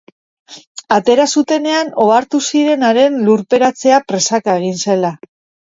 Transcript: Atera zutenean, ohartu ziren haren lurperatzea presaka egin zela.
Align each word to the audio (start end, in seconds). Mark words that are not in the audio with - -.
Atera 0.95 1.27
zutenean, 1.41 1.93
ohartu 2.05 2.41
ziren 2.47 2.87
haren 2.89 3.21
lurperatzea 3.29 4.03
presaka 4.13 4.61
egin 4.65 4.85
zela. 4.89 5.17